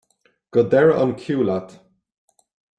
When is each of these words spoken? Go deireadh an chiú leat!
Go 0.55 0.61
deireadh 0.71 0.99
an 1.03 1.11
chiú 1.21 1.39
leat! 1.47 1.69